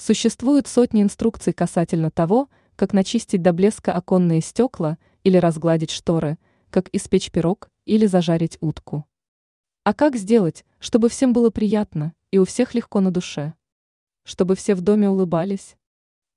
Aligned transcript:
Существует 0.00 0.66
сотни 0.66 1.02
инструкций 1.02 1.52
касательно 1.52 2.10
того, 2.10 2.48
как 2.74 2.94
начистить 2.94 3.42
до 3.42 3.52
блеска 3.52 3.92
оконные 3.92 4.40
стекла 4.40 4.96
или 5.24 5.36
разгладить 5.36 5.90
шторы, 5.90 6.38
как 6.70 6.88
испечь 6.94 7.30
пирог 7.30 7.70
или 7.84 8.06
зажарить 8.06 8.56
утку. 8.62 9.04
А 9.84 9.92
как 9.92 10.16
сделать, 10.16 10.64
чтобы 10.78 11.10
всем 11.10 11.34
было 11.34 11.50
приятно 11.50 12.14
и 12.30 12.38
у 12.38 12.46
всех 12.46 12.72
легко 12.72 13.00
на 13.00 13.10
душе? 13.10 13.52
Чтобы 14.24 14.56
все 14.56 14.74
в 14.74 14.80
доме 14.80 15.10
улыбались? 15.10 15.76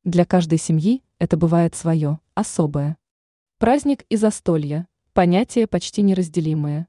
Для 0.04 0.25
каждой 0.25 0.57
семьи 0.57 1.02
это 1.18 1.38
бывает 1.38 1.73
свое, 1.73 2.20
особое. 2.34 2.98
Праздник 3.59 4.04
и 4.09 4.18
застолье– 4.18 4.88
понятия 5.14 5.68
почти 5.68 6.02
неразделимые. 6.02 6.88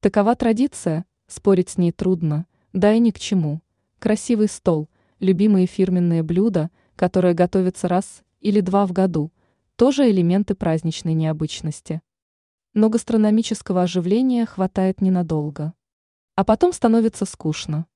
Такова 0.00 0.34
традиция, 0.34 1.04
спорить 1.26 1.68
с 1.68 1.76
ней 1.76 1.92
трудно, 1.92 2.46
да 2.72 2.90
и 2.94 2.98
ни 3.00 3.10
к 3.10 3.18
чему. 3.18 3.60
Красивый 3.98 4.48
стол– 4.48 4.88
любимые 5.20 5.66
фирменные 5.66 6.22
блюда, 6.22 6.70
которые 6.96 7.34
готовятся 7.34 7.86
раз 7.88 8.22
или 8.40 8.60
два 8.60 8.86
в 8.86 8.92
году, 8.92 9.32
тоже 9.76 10.10
элементы 10.10 10.54
праздничной 10.54 11.14
необычности. 11.14 12.02
Но 12.74 12.88
гастрономического 12.88 13.82
оживления 13.82 14.46
хватает 14.46 15.00
ненадолго. 15.00 15.74
А 16.34 16.44
потом 16.44 16.72
становится 16.72 17.24
скучно. 17.24 17.86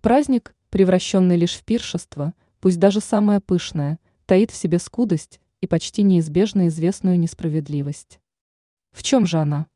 Праздник, 0.00 0.54
превращенный 0.70 1.36
лишь 1.36 1.54
в 1.54 1.64
пиршество, 1.64 2.34
пусть 2.60 2.78
даже 2.78 3.00
самое 3.00 3.40
пышное, 3.40 3.98
таит 4.26 4.50
в 4.50 4.56
себе 4.56 4.78
скудость 4.78 5.40
и 5.60 5.66
почти 5.66 6.02
неизбежно 6.02 6.68
известную 6.68 7.18
несправедливость. 7.18 8.20
В 8.92 9.02
чем 9.02 9.26
же 9.26 9.38
она? 9.38 9.66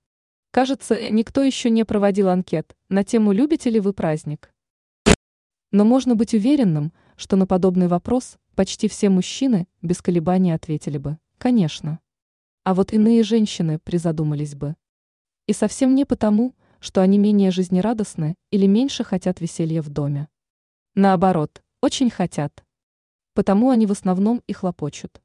Кажется, 0.51 1.11
никто 1.11 1.43
еще 1.43 1.71
не 1.71 1.85
проводил 1.85 2.29
анкет 2.29 2.77
на 2.89 3.05
тему 3.05 3.33
«Любите 3.33 3.71
ли 3.71 3.81
вы 3.81 3.93
праздник?». 3.93 4.53
Но 5.71 5.85
можно 5.85 6.15
быть 6.15 6.35
уверенным, 6.35 6.93
что 7.17 7.37
на 7.37 7.47
подобный 7.47 7.89
вопрос 7.89 8.39
почти 8.55 8.89
все 8.89 9.11
мужчины 9.11 9.69
без 9.83 10.01
колебаний 10.01 10.53
ответили 10.53 10.99
бы 10.99 11.19
«конечно». 11.37 12.01
А 12.65 12.75
вот 12.75 12.93
иные 12.93 13.23
женщины 13.23 13.79
призадумались 13.79 14.55
бы. 14.55 14.77
И 15.47 15.53
совсем 15.53 15.95
не 15.95 16.05
потому, 16.05 16.55
что 16.81 17.03
они 17.03 17.19
менее 17.19 17.51
жизнерадостны 17.51 18.35
или 18.51 18.67
меньше 18.67 19.05
хотят 19.05 19.41
веселья 19.41 19.83
в 19.83 19.89
доме. 19.89 20.29
Наоборот, 20.95 21.63
очень 21.81 22.11
хотят. 22.11 22.65
Потому 23.35 23.71
они 23.71 23.87
в 23.87 23.93
основном 23.93 24.43
и 24.47 24.53
хлопочут. 24.53 25.23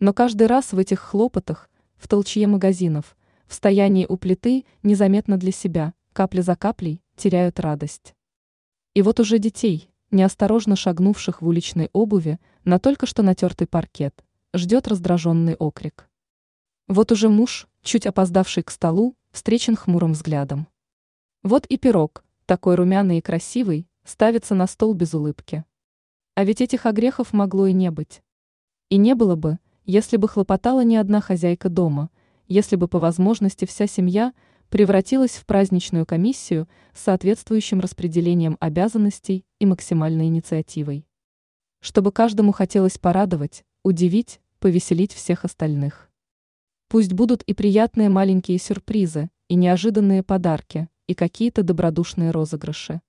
Но 0.00 0.12
каждый 0.12 0.46
раз 0.46 0.72
в 0.72 0.78
этих 0.78 1.00
хлопотах, 1.00 1.70
в 1.96 2.08
толчье 2.08 2.46
магазинов, 2.46 3.16
в 3.46 3.54
стоянии 3.54 4.06
у 4.08 4.16
плиты 4.16 4.64
незаметно 4.82 5.36
для 5.36 5.52
себя, 5.52 5.94
капля 6.12 6.42
за 6.42 6.56
каплей, 6.56 7.02
теряют 7.16 7.60
радость. 7.60 8.15
И 8.96 9.02
вот 9.02 9.20
уже 9.20 9.38
детей, 9.38 9.90
неосторожно 10.10 10.74
шагнувших 10.74 11.42
в 11.42 11.46
уличной 11.46 11.90
обуви 11.92 12.40
на 12.64 12.78
только 12.78 13.04
что 13.04 13.22
натертый 13.22 13.66
паркет, 13.66 14.24
ждет 14.54 14.88
раздраженный 14.88 15.54
окрик. 15.54 16.08
Вот 16.88 17.12
уже 17.12 17.28
муж, 17.28 17.68
чуть 17.82 18.06
опоздавший 18.06 18.62
к 18.62 18.70
столу, 18.70 19.14
встречен 19.32 19.76
хмурым 19.76 20.12
взглядом. 20.12 20.66
Вот 21.42 21.66
и 21.66 21.76
пирог, 21.76 22.24
такой 22.46 22.76
румяный 22.76 23.18
и 23.18 23.20
красивый, 23.20 23.86
ставится 24.02 24.54
на 24.54 24.66
стол 24.66 24.94
без 24.94 25.12
улыбки. 25.12 25.66
А 26.34 26.44
ведь 26.44 26.62
этих 26.62 26.86
огрехов 26.86 27.34
могло 27.34 27.66
и 27.66 27.74
не 27.74 27.90
быть. 27.90 28.22
И 28.88 28.96
не 28.96 29.14
было 29.14 29.36
бы, 29.36 29.58
если 29.84 30.16
бы 30.16 30.26
хлопотала 30.26 30.82
не 30.82 30.96
одна 30.96 31.20
хозяйка 31.20 31.68
дома, 31.68 32.08
если 32.48 32.76
бы 32.76 32.88
по 32.88 32.98
возможности 32.98 33.66
вся 33.66 33.86
семья– 33.86 34.32
превратилась 34.68 35.32
в 35.32 35.46
праздничную 35.46 36.06
комиссию 36.06 36.68
с 36.92 37.00
соответствующим 37.00 37.80
распределением 37.80 38.56
обязанностей 38.60 39.44
и 39.58 39.66
максимальной 39.66 40.26
инициативой. 40.26 41.06
Чтобы 41.80 42.12
каждому 42.12 42.52
хотелось 42.52 42.98
порадовать, 42.98 43.64
удивить, 43.84 44.40
повеселить 44.58 45.12
всех 45.12 45.44
остальных. 45.44 46.10
Пусть 46.88 47.12
будут 47.12 47.42
и 47.42 47.54
приятные 47.54 48.08
маленькие 48.08 48.58
сюрпризы, 48.58 49.30
и 49.48 49.54
неожиданные 49.54 50.22
подарки, 50.22 50.88
и 51.06 51.14
какие-то 51.14 51.62
добродушные 51.62 52.30
розыгрыши. 52.30 53.00